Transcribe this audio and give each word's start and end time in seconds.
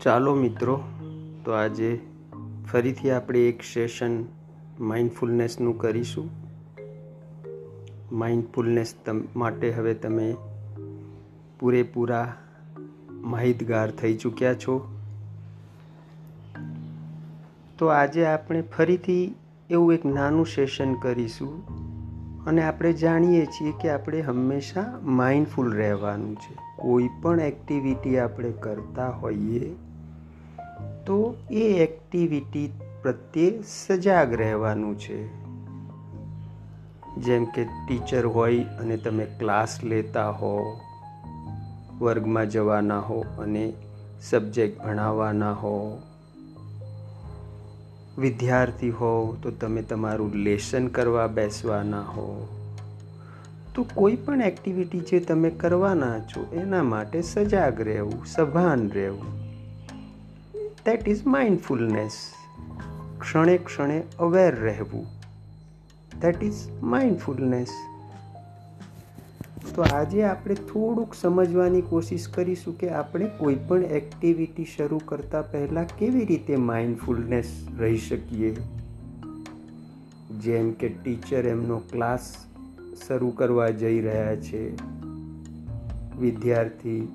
ચાલો 0.00 0.34
મિત્રો, 0.34 0.80
તો 1.44 1.52
આજે 1.52 2.00
ફરીથી 2.72 3.10
આપણે 3.10 3.48
એક 3.48 3.62
સેશન 3.62 4.24
માઇન્ડફુલનેસનું 4.80 5.78
કરીશું. 5.78 6.30
માઇન્ડફુલનેસ 8.12 8.94
માટે 9.36 9.70
હવે 9.70 9.94
તમે 9.94 10.36
પૂરેપૂરા 11.60 12.34
માહિતગાર 13.10 13.90
થઈ 13.90 14.16
ચૂક્યા 14.16 14.54
છો. 14.54 14.94
તો 17.78 17.86
આજે 17.86 18.24
આપણે 18.26 18.62
ફરીથી 18.62 19.34
એવું 19.70 19.94
એક 19.94 20.06
નાનું 20.06 20.46
સેશન 20.46 20.94
કરીશું 20.94 21.66
અને 22.44 22.62
આપણે 22.62 22.92
જાણીએ 22.92 23.46
છીએ 23.46 23.72
કે 23.80 23.90
આપણે 23.90 24.20
હંમેશા 24.20 24.98
માઇન્ડફુલ 25.02 25.72
રહેવાનું 25.72 26.36
છે. 26.36 26.67
કોઈ 26.78 27.08
પણ 27.22 27.40
એક્ટિવિટી 27.40 28.18
આપણે 28.18 28.50
કરતા 28.50 29.10
હોઈએ, 29.10 29.74
તો 31.06 31.36
એ 31.50 31.64
એક્ટિવિટી 31.82 32.72
પ્રત્યે 33.02 33.62
સજાગ 33.62 34.34
રહેવાનું 34.34 34.98
છે. 34.98 35.48
જેમ 37.16 37.44
કે 37.44 37.64
ટીચર 37.64 38.26
હોય 38.26 38.58
અને 38.58 38.96
તમે 38.96 39.24
ક્લાસ 39.24 39.84
લેતા 39.84 40.30
હો, 40.30 40.80
વર્ગમાં 41.98 42.50
જવાના 42.50 43.00
હો 43.00 43.24
અને 43.38 43.72
સબ્જેક્ટ 44.22 44.84
ભણાવવાના 44.84 45.52
હો. 45.52 46.02
વિદ્યાર્થી 48.18 48.90
હો 48.90 49.36
તો 49.42 49.50
તમે 49.50 49.82
તમારું 49.82 50.34
લેસન 50.34 50.88
કરવા 50.88 51.26
બેસવાના 51.26 52.00
હો. 52.00 52.48
તો 53.74 53.86
કોઈ 53.94 54.16
પણ 54.16 54.42
એક્ટિવિટી 54.42 55.00
જે 55.00 55.20
તમે 55.20 55.50
કરવાના 55.50 56.18
છો, 56.18 56.46
એના 56.52 56.82
માટે 56.82 57.22
સજાગ 57.22 57.80
રહેવું, 57.80 58.26
સભાન 58.26 58.88
રહેવું. 58.88 59.38
દેટ 60.70 61.08
ઇઝ 61.08 61.26
માઇન્ડફુલનેસ 61.26 62.12
ક્ષણે 63.18 63.58
ક્ષણે 63.58 64.02
અવેર 64.18 64.54
રહેવું. 64.54 65.06
દેટ 66.20 66.44
ઇઝ 66.44 66.54
માઇન્ડફુલનેસ 66.82 67.68
તો 69.74 69.82
આજે 69.82 70.22
આપણે 70.22 70.54
થોડુંક 70.54 71.14
સમજવાની 71.14 71.80
કોશિશ 71.80 72.28
કરીશું 72.28 72.78
કે 72.78 72.88
આપણે 72.88 73.24
કોઈ 73.24 73.54
પણ 73.54 73.82
એક્ટિવિટી 73.82 74.64
શરૂ 74.64 74.98
કરતા 74.98 75.42
પહેલાં 75.42 75.98
કેવી 75.98 76.24
રીતે 76.24 76.56
માઇન્ડફુલનેસ 76.56 77.68
રહી 77.78 77.98
શકીએ? 77.98 78.56
જેમ 80.40 80.72
કે 80.72 80.88
ટીચર 80.88 81.46
એમનો 81.46 81.78
ક્લાસ 81.78 82.47
શરૂ 83.06 83.30
કરવા 83.30 83.68
જઈ 83.68 84.00
રહ્યા 84.00 84.36
છે. 84.36 84.74
વિદ્યાર્થી 86.20 87.08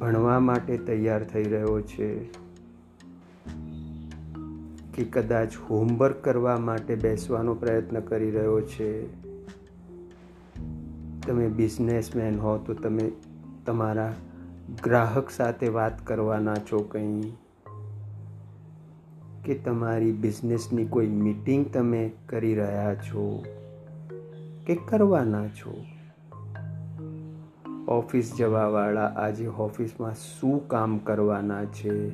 ભણવા 0.00 0.40
માટે 0.40 0.78
તૈયાર 0.78 1.24
થઈ 1.24 1.44
રહ્યો 1.44 1.80
છે 1.80 2.18
કે 4.94 5.04
કદાચ 5.04 5.56
હોમવર્ક 5.70 6.16
કરવા 6.24 6.56
માટે 6.56 6.94
બેસવાનો 6.94 7.54
પ્રયત્ન 7.54 8.00
કરી 8.00 8.30
રહ્યો 8.30 8.60
છે. 8.60 9.20
તમે 11.26 11.48
બિઝનેસમેન 11.48 12.38
હો 12.38 12.58
તો 12.58 12.74
તમે 12.74 13.12
તમારા 13.66 14.14
ગ્રાહક 14.84 15.30
સાથે 15.30 15.68
વાત 15.68 16.06
કરવાના 16.06 16.54
છો 16.54 16.78
કંઈ? 16.78 17.32
કે 19.44 19.54
તમારી 19.54 20.12
બિઝનેસની 20.12 20.86
કોઈ 20.86 21.06
મીટિંગ 21.06 21.66
તમે 21.72 22.10
કરી 22.26 22.54
રહ્યા 22.54 22.94
છો? 22.94 23.44
કે 24.70 24.80
કરવાના 24.88 25.46
છો? 25.46 25.84
ઓફિસ 27.88 28.32
જવાવાળા 28.38 29.06
આજે 29.06 29.46
ઓફિસમાં 29.46 30.14
શું 30.14 30.68
કામ 30.68 30.98
કરવાના 30.98 31.64
છે? 31.64 32.10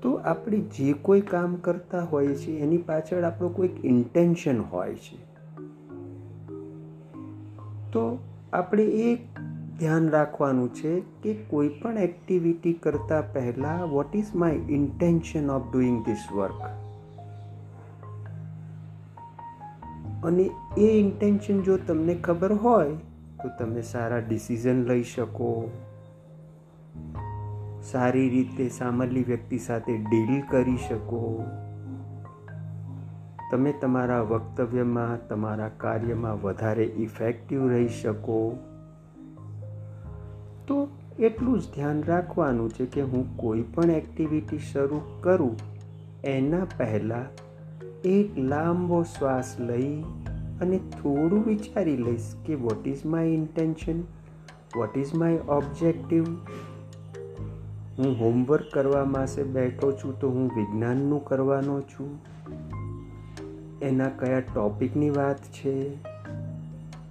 તો 0.00 0.12
આપણે 0.14 0.58
જે 0.58 0.92
કોઈ 0.92 1.20
કામ 1.20 1.54
કરતા 1.54 2.04
હોઈએ 2.04 2.34
છીએ 2.34 2.60
એની 2.60 2.78
પાછળ 2.78 3.24
આપણો 3.24 3.48
કોઈક 3.48 3.84
ઇન્ટેન્શન 3.84 4.60
હોય 4.60 4.94
છે. 4.94 5.16
તો 7.90 8.18
આપણે 8.52 8.84
એ 8.84 9.14
ધ્યાન 9.78 10.08
રાખવાનું 10.08 10.74
છે 10.74 11.00
કે 11.00 11.34
કોઈ 11.34 11.68
પણ 11.68 11.98
એક્ટિવિટી 11.98 12.72
કરતાં 12.72 13.32
પહેલાં 13.32 13.90
what 13.90 14.16
is 14.16 14.26
my 14.34 14.52
intention 14.52 15.50
of 15.50 15.72
doing 15.72 16.04
this 16.04 16.32
work 16.32 16.91
અને 20.24 20.50
એ 20.78 20.88
ઇન્ટેન્શન 21.00 21.62
જો 21.62 21.76
તમને 21.76 22.14
ખબર 22.14 22.52
હોય, 22.52 22.90
તો 23.42 23.48
તમે 23.58 23.82
સારા 23.82 24.18
ડિસિઝન 24.18 24.82
લઈ 24.82 25.02
શકો. 25.02 25.70
સારી 27.82 28.28
રીતે 28.28 28.68
સામાન્ય 28.68 29.22
વ્યક્તિ 29.22 29.58
સાથે 29.58 29.96
ડીલ 29.96 30.42
કરી 30.48 30.76
શકો. 30.76 31.44
તમે 33.50 33.72
તમારા 33.72 34.20
વક્તવ્યમાં, 34.20 35.28
તમારા 35.28 35.68
કાર્યમાં 35.68 36.40
વધારે 36.40 36.84
ઇફેક્ટિવ 36.84 37.68
રહી 37.68 37.88
શકો. 37.88 38.58
તો 40.66 40.88
એટલું 41.18 41.60
જ 41.60 41.62
ધ્યાન 41.74 42.02
રાખવાનું 42.02 42.70
છે 42.70 42.86
કે 42.86 43.02
હું 43.02 43.36
કોઈ 43.36 43.62
પણ 43.62 43.90
એક્ટિવિટી 43.90 44.58
શરૂ 44.58 45.00
કરું, 45.20 45.56
એના 46.24 46.64
પહેલાં 46.64 47.41
એક 48.04 48.38
લાંબો 48.38 49.02
શ્વાસ 49.02 49.56
લઈ 49.60 50.02
અને 50.60 50.78
થોડું 50.78 51.44
વિચારી 51.44 51.96
લઈશ 51.96 52.34
કે 52.46 52.54
what 52.54 52.88
is 52.88 53.06
my 53.06 53.26
intention 53.26 54.00
what 54.76 54.98
is 54.98 55.14
my 55.14 55.36
objective 55.36 56.24
હું 57.98 58.20
હોમવર્ક 58.20 58.64
કરવા 58.72 59.04
માટે 59.04 59.42
બેઠો 59.42 59.92
છું 59.92 60.20
તો 60.20 60.30
હું 60.30 60.50
વિજ્ઞાનનું 60.56 61.24
કરવાનો 61.24 61.80
છું? 61.80 62.20
એના 63.82 64.08
કયા 64.08 64.40
ટોપિકની 64.40 65.10
વાત 65.10 65.38
છે? 65.38 66.04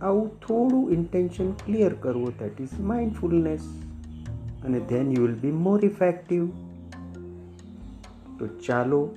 આવું 0.02 0.40
થોડું 0.40 0.91
ઇન્ટેન્શન 0.91 1.52
ક્લિયર 1.52 1.94
કરવું 1.94 2.29
દેટ 2.29 2.62
ઇઝ 2.62 2.79
માઇન્ડફુલનેસ 2.79 3.84
અને 4.66 4.79
then 4.79 5.12
you 5.12 5.22
will 5.22 5.35
be 5.35 5.52
more 5.52 5.85
effective 5.85 6.50
તો 8.40 8.47
ચાલો 8.47 9.09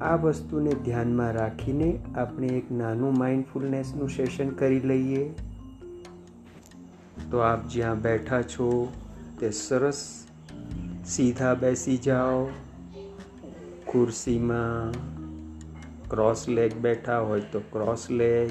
આ 0.00 0.16
વસ્તુને 0.16 0.72
ધ્યાનમાં 0.72 1.32
રાખીને 1.32 1.98
આપણે 2.14 2.46
એક 2.46 2.72
નાનું 2.72 3.18
માઇન્ડફુલનેસનું 3.18 4.08
સેશન 4.08 4.48
કરી 4.48 4.80
લઈએ. 4.80 5.30
તો 7.30 7.38
આપ 7.38 7.68
જ્યાં 7.68 8.00
બેઠા 8.00 8.42
છો, 8.42 8.92
તે 9.40 9.50
સરસ 9.50 10.26
સીધા 11.04 11.54
બેસી 11.54 11.96
જાઓ. 11.96 12.48
ખુરશીમાં 13.86 14.92
ક્રોસ 16.10 16.48
લેગ 16.48 16.74
બેઠા 16.74 17.18
હોય 17.18 17.40
તો 17.40 17.60
ક્રોસ 17.60 18.10
લેગ 18.10 18.50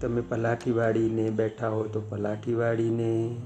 તમે 0.00 0.20
પલાઠી 0.20 0.70
વાળીને 0.70 1.30
બેઠા 1.30 1.68
હોય 1.68 1.88
તો 1.88 2.00
પલાઠી 2.00 2.54
વાળીને 2.54 3.36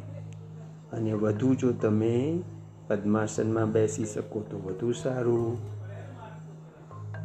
અને 0.93 1.13
વધુ 1.13 1.55
જો 1.55 1.73
તમે 1.73 2.43
પદ્માસનમાં 2.89 3.73
બેસી 3.73 4.05
શકો 4.05 4.41
તો 4.41 4.59
વધુ 4.59 4.93
સારું. 4.93 5.82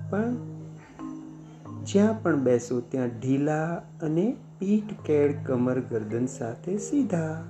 પણ 0.09 0.35
જ્યાં 1.84 2.23
પણ 2.23 2.40
બેસો 2.40 2.81
ત્યાં 2.81 3.07
ઢીલા 3.07 3.75
અને 3.75 4.38
પીઠ 4.59 5.06
કેળ 5.06 5.34
કમર 5.45 5.79
ગરદન 5.79 6.25
સાથે 6.25 6.78
સીધા. 6.78 7.44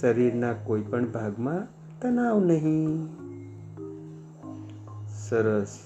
શરીરના 0.00 0.52
કોઈ 0.52 0.80
પણ 0.80 1.12
ભાગમાં 1.12 1.66
તણાવ 2.00 2.44
નહીં. 2.44 3.06
સરસ. 5.08 5.78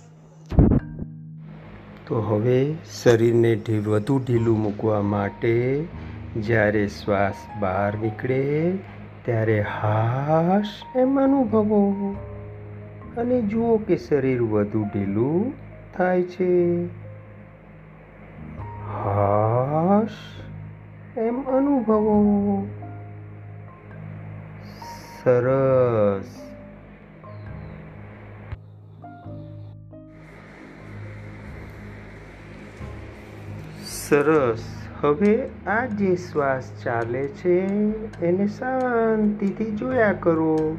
તો 2.07 2.21
હવે 2.21 2.75
શરીરને 3.03 3.63
વધુ 3.87 4.19
ઢીલું 4.19 4.59
મૂકવા 4.59 5.03
માટે 5.03 5.85
જ્યારે 6.41 6.87
શ્વાસ 6.87 7.35
બહાર 7.61 7.99
નીકળે, 7.99 8.73
ત્યારે 9.25 9.61
હાશ 9.61 10.97
એમ 10.97 11.21
અનુભવો. 11.21 12.17
અને 13.19 13.43
જુઓ 13.43 13.77
કે 13.77 13.97
શરીર 13.97 14.43
વધુ 14.43 14.85
ઢીલું 14.85 15.53
થાય 15.97 16.23
છે. 16.23 16.85
હાશ, 18.87 20.11
એમ 21.19 21.43
અનુભવો. 21.43 22.67
સરસ. 25.23 26.35
સરસ. 34.09 34.65
હવે 35.01 35.49
આ 35.67 35.87
જે 35.87 36.17
શ્વાસ 36.17 36.73
ચાલે 36.85 37.29
છે, 37.29 37.61
એને 38.25 38.47
શાંતિથી 38.47 39.71
જોયા 39.71 40.13
કરો. 40.13 40.79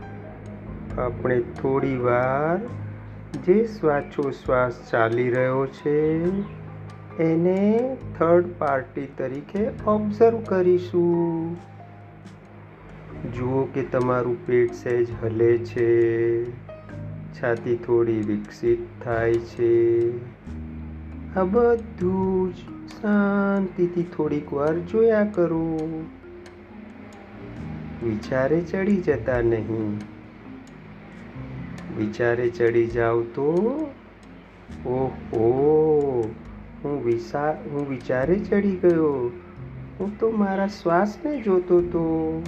આપણે 0.99 1.39
થોડી 1.39 1.97
વાર 1.97 2.59
જે 3.45 3.65
શ્વાસોશ્વાસ 3.65 4.91
ચાલી 4.91 5.29
રહ્યો 5.29 5.65
છે, 5.65 6.21
એને 7.23 7.97
થર્ડ 8.17 8.45
પાર્ટી 8.57 9.07
તરીકે 9.17 9.69
ઓબ્ઝર્વ 9.87 10.39
કરીશું. 10.39 11.53
જુઓ 13.33 13.63
કે 13.73 13.83
તમારું 13.83 14.45
પેટ 14.45 14.73
સહેજ 14.73 15.07
હલે 15.23 15.57
છે, 15.57 16.51
છાતી 17.33 17.75
થોડી 17.75 18.21
વિકસિત 18.21 19.03
થાય 19.03 19.33
છે. 19.33 20.09
આ 21.35 21.43
બધું 21.43 22.53
જ 22.53 22.57
શાંતિથી 23.01 24.03
થોડીક 24.03 24.53
વાર 24.53 24.77
જોયા 24.77 25.23
કરો. 25.23 25.79
વિચારે 28.03 28.61
ચડી 28.61 28.95
જતા 28.95 29.41
નહીં. 29.41 30.18
વિચારે 31.99 32.49
ચડી 32.49 32.87
જાવ 32.87 33.21
તો? 33.21 33.51
ઓહો, 34.85 36.35
હું 36.83 37.05
વિસા 37.05 37.51
હું 37.71 37.89
વિચારે 37.89 38.35
ચડી 38.39 38.75
ગયો. 38.75 39.31
હું 39.99 40.19
તો 40.19 40.31
મારા 40.31 40.67
શ્વાસને 40.67 41.41
જોતો 41.41 41.81
તો. 41.81 42.43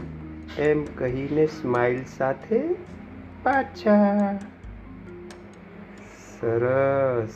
એમ 0.57 0.86
કહીને 0.86 1.45
સ્માઇલ 1.45 2.03
સાથે 2.18 2.59
પાછા. 3.44 4.36
સરસ. 6.39 7.33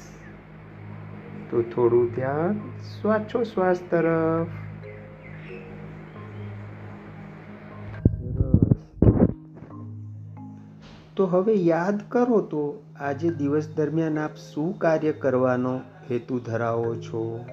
તો 1.51 1.61
થોડું 1.61 2.15
ધ્યાન 2.15 2.53
શ્વાસોશ્વાસ 3.01 3.79
તરફ. 3.89 4.64
તો 11.15 11.25
હવે 11.25 11.53
યાદ 11.53 11.99
કરો 12.09 12.41
તો 12.41 12.83
આજે 12.99 13.29
દિવસ 13.29 13.69
દરમિયાન 13.75 14.19
આપ 14.19 14.35
શું 14.35 14.79
કાર્ય 14.79 15.11
કરવાનો 15.11 15.77
હેતુ 16.11 16.39
ધરાવો 16.39 16.95
છો? 16.95 17.45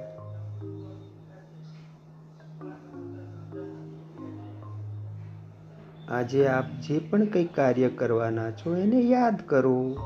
આજે 6.08 6.46
આપ 6.46 6.64
જે 6.88 6.98
પણ 6.98 7.26
કંઈ 7.26 7.44
કાર્ય 7.44 7.88
કરવાના 7.88 8.50
છો 8.50 8.76
એને 8.76 9.00
યાદ 9.00 9.38
કરો. 9.46 9.96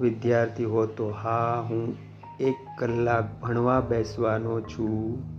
વિદ્યાર્થી 0.00 0.64
હો 0.64 0.86
તો 0.86 1.10
હા, 1.10 1.66
હું 1.68 1.96
એક 2.40 2.56
કલાક 2.78 3.42
ભણવા 3.42 3.80
બેસવાનો 3.80 4.60
છું. 4.60 5.33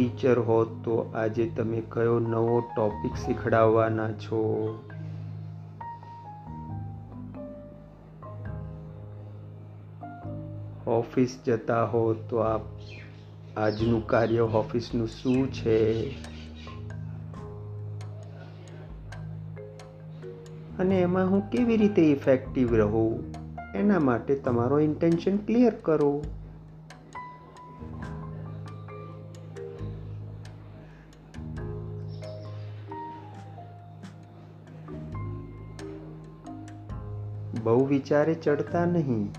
ટીચર 0.00 0.38
હોત 0.38 0.84
તો 0.84 1.12
આજે 1.14 1.50
તમે 1.56 1.82
કયો 1.88 2.18
નવો 2.18 2.60
ટોપિક 2.76 3.12
શીખડાવવાના 3.14 4.12
છો? 4.12 4.40
ઓફિસ 10.86 11.38
જતા 11.46 11.84
હો, 11.84 12.14
તો 12.14 12.36
આપ 12.36 12.60
આજનું 13.56 14.06
કાર્ય 14.06 14.40
ઓફિસનું 14.40 15.08
શું 15.08 15.52
છે? 15.52 16.10
અને 20.78 21.00
એમાં 21.00 21.30
હું 21.30 21.50
કેવી 21.50 21.76
રીતે 21.76 22.02
ઇફેક્ટિવ 22.02 22.74
રહું? 22.74 23.24
એના 23.74 24.00
માટે 24.00 24.34
તમારો 24.34 24.80
ઇન્ટેન્શન 24.80 25.36
ક્લિયર 25.36 25.74
કરો. 25.82 26.24
બહુ 37.64 37.86
વિચારે 37.86 38.34
ચડતા 38.34 38.84
નહીં. 38.84 39.30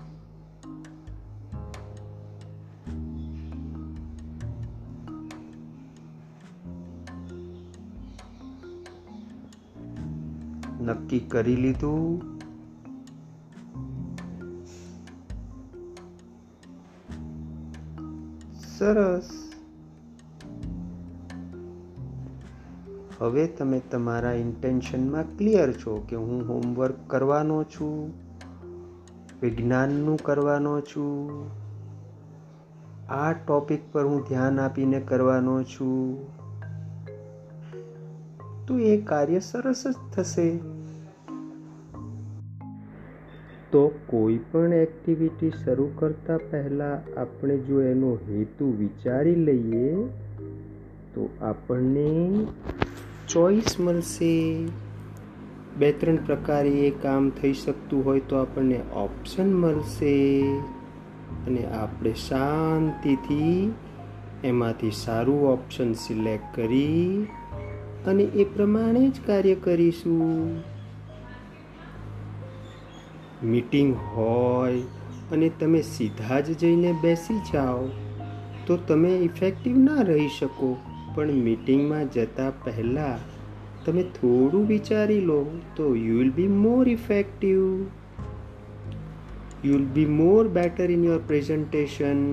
નક્કી 10.80 11.20
કરી 11.20 11.56
લીધું. 11.56 12.32
સરસ. 18.78 19.51
હવે 23.22 23.46
તમે 23.46 23.80
તમારા 23.90 24.32
ઇન્ટેન્શનમાં 24.32 25.36
ક્લિયર 25.38 25.72
છો 25.72 26.06
કે 26.08 26.16
હું 26.16 26.48
હોમવર્ક 26.48 26.94
કરવાનો 27.06 27.64
છું, 27.64 28.12
વિજ્ઞાનનું 29.42 30.18
કરવાનો 30.22 30.80
છું, 30.80 31.46
આ 33.08 33.32
ટોપિક 33.32 33.92
પર 33.92 34.04
હું 34.04 34.24
ધ્યાન 34.28 34.60
આપીને 34.60 35.00
કરવાનો 35.00 35.62
છું, 35.62 36.26
તો 38.66 38.78
એ 38.78 38.96
કાર્ય 39.00 39.38
સરસ 39.38 39.84
જ 39.90 40.14
થશે. 40.14 40.56
તો 43.72 43.88
કોઈ 44.06 44.40
પણ 44.52 44.72
એક્ટિવિટી 44.72 45.50
શરૂ 45.50 45.90
કરતા 45.94 46.36
પહેલાં 46.36 47.20
આપણે 47.20 47.58
જો 47.58 47.82
એનો 47.82 48.18
હેતુ 48.28 48.74
વિચારી 48.78 49.34
લઈએ, 49.34 49.94
તો 51.14 51.28
આપણને 51.42 52.46
ચોઈસ 53.32 53.80
મળશે? 53.80 54.64
બે, 55.78 55.92
ત્રણ 55.92 56.16
પ્રકારે 56.16 56.68
એ 56.68 56.90
કામ 56.90 57.30
થઈ 57.30 57.52
શકતું 57.52 58.04
હોય 58.04 58.20
તો 58.20 58.36
આપણને 58.36 58.80
ઓપ્શન 58.92 59.54
મળશે. 59.54 60.42
અને 61.46 61.64
આપણે 61.64 62.12
શાંતિથી 62.12 63.72
એમાંથી 64.44 64.90
સારું 64.90 65.52
ઓપ્શન 65.52 65.92
સિલેક્ટ 65.92 66.56
કરી 66.56 67.26
અને 68.06 68.22
એ 68.22 68.44
પ્રમાણે 68.44 69.08
જ 69.08 69.20
કાર્ય 69.26 69.54
કરીશું. 69.54 70.58
મીટિંગ 73.44 73.96
હોય 74.14 74.80
અને 75.32 75.50
તમે 75.60 75.82
સીધા 75.82 76.40
જ 76.40 76.58
જઈને 76.58 76.92
બેસી 76.92 77.40
જાઓ, 77.52 77.88
તો 78.66 78.76
તમે 78.76 79.16
ઇફેક્ટિવ 79.16 79.78
ના 79.78 80.02
રહી 80.02 80.28
શકો. 80.28 80.76
પણ 81.14 81.32
મીટિંગમાં 81.32 82.10
જતા 82.10 82.50
પહેલાં 82.64 83.18
તમે 83.84 84.02
થોડું 84.02 84.66
વિચારી 84.66 85.20
લો 85.20 85.40
તો 85.76 85.88
you 85.94 86.18
will 86.18 86.30
be 86.30 86.46
more 86.46 86.88
effective 86.88 87.58
you 89.64 89.72
will 89.72 89.84
be 89.84 90.06
more 90.06 90.48
better 90.48 90.90
in 90.90 91.04
your 91.04 91.18
presentation 91.26 92.24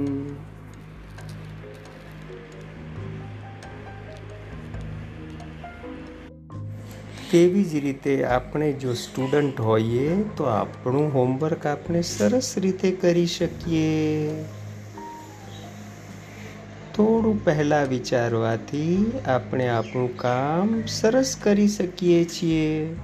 તેવી 7.32 7.64
જ 7.64 7.80
રીતે 7.80 8.14
આપણે 8.24 8.72
જો 8.72 8.94
સ્ટુડન્ટ 8.94 9.60
હોઈએ 9.62 10.24
તો 10.38 10.44
આપણું 10.44 11.14
હોમવર્ક 11.14 11.68
આપણે 11.68 12.02
સરસ 12.02 12.58
રીતે 12.58 12.92
કરી 12.92 13.26
શકીએ. 13.26 14.32
થોડું 17.00 17.46
પહેલાં 17.46 17.88
વિચારવાથી 17.88 19.12
આપણે 19.26 19.68
આપણું 19.68 20.18
કામ 20.18 20.86
સરસ 20.88 21.36
કરી 21.44 21.68
શકીએ 21.68 22.26
છીએ. 22.26 22.96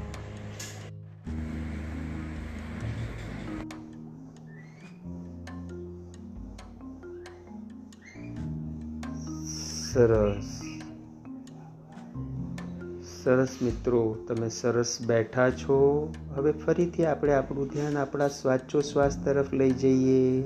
સરસ. 9.93 10.61
સરસ 13.23 13.47
મિત્રો, 13.61 14.17
તમે 14.27 14.49
સરસ 14.49 14.97
બેઠા 15.01 15.49
છો. 15.49 16.13
હવે 16.35 16.51
ફરીથી 16.51 17.05
આપણે 17.05 17.33
આપણું 17.33 17.67
ધ્યાન 17.67 17.97
આપણા 17.97 18.27
શ્વાસો 18.27 18.81
શ્વાસ 18.81 19.17
તરફ 19.25 19.53
લઈ 19.53 19.71
જઈએ. 19.71 20.43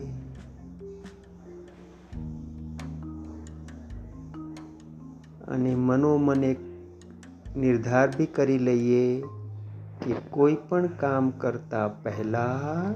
અને 5.50 5.75
મનોમન 5.75 6.44
એક 6.44 6.60
નિર્ધાર 7.58 8.10
બી 8.18 8.25
કરી 8.25 8.58
લઈએ 8.58 9.22
કે 10.06 10.13
કોઈ 10.29 10.58
પણ 10.70 10.88
કામ 10.88 11.29
કરતા 11.29 11.88
પહેલા 11.88 12.91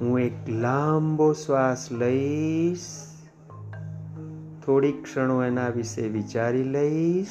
હું 0.00 0.20
એક 0.20 0.48
લાંબો 0.48 1.32
શ્વાસ 1.32 1.92
લઈશ. 1.92 2.86
થોડીક 4.66 5.02
ક્ષણો 5.02 5.44
એના 5.44 5.68
વિશે 5.68 6.08
વિચારી 6.08 6.64
લઈશ 6.64 7.28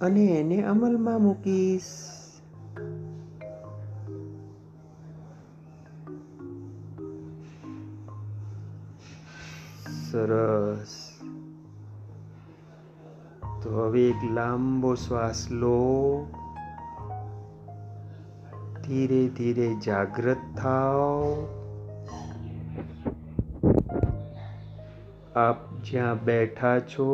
અને 0.00 0.24
એને 0.24 0.62
અમલમાં 0.62 1.22
મૂકીશ. 1.22 1.82
સરસ. 10.10 11.03
તો 13.64 13.70
હવે 13.72 14.00
એક 14.06 14.24
લાંબો 14.30 14.88
શ્વાસ 14.94 15.38
લો 15.50 15.76
ધીરે 18.82 19.20
ધીરે 19.30 19.68
જાગૃત 19.78 20.42
થાઓ 20.56 21.06
આપ 25.36 25.62
જ્યાં 25.82 26.20
બેઠા 26.24 26.74
છો 26.88 27.08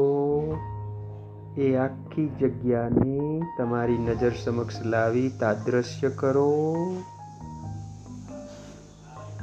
એ 1.58 1.70
આખી 1.76 2.26
જગ્યાને 2.40 3.14
તમારી 3.58 4.00
નજર 4.00 4.34
સમક્ષ 4.34 4.82
લાવી 4.88 5.30
તાદ્રશ્ય 5.38 6.12
કરો 6.16 6.48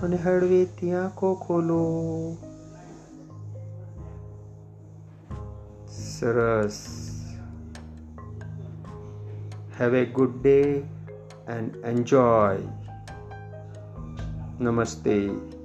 અને 0.04 0.18
હળવેથી 0.18 0.94
આંખો 0.98 1.34
ખોલો 1.42 1.82
Saras. 6.18 6.78
Uh, 6.82 7.38
have 9.78 9.94
a 9.94 10.06
good 10.06 10.42
day 10.42 10.82
and 11.46 11.76
enjoy. 11.86 12.58
Namaste. 14.58 15.57